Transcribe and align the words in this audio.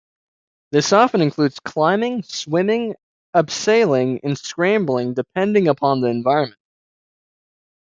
This 0.71 0.93
often 0.93 1.21
includes 1.21 1.59
climbing, 1.59 2.23
swimming, 2.23 2.95
abseiling 3.35 4.21
and 4.23 4.35
scrambling 4.35 5.13
depending 5.13 5.67
upon 5.67 6.01
the 6.01 6.07
environment. 6.09 6.57